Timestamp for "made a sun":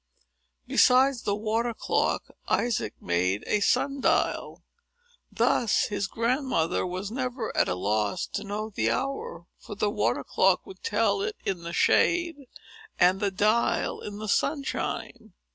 2.99-3.99